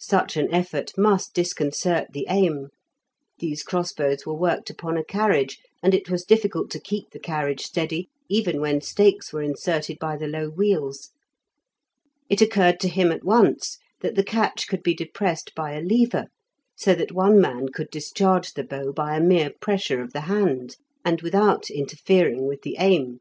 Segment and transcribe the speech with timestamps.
[0.00, 2.70] Such an effort must disconcert the aim;
[3.38, 7.60] these crossbows were worked upon a carriage, and it was difficult to keep the carriage
[7.62, 11.10] steady even when stakes were inserted by the low wheels.
[12.28, 16.24] It occurred to him at once that the catch could be depressed by a lever,
[16.76, 20.78] so that one man could discharge the bow by a mere pressure of the hand,
[21.04, 23.20] and without interfering with the aim.